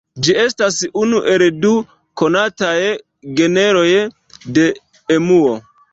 Ĝi 0.25 0.33
estas 0.43 0.77
unu 1.01 1.19
el 1.33 1.43
du 1.65 1.73
konataj 2.21 2.75
genroj 3.41 3.87
de 4.57 4.67
emuo. 5.19 5.55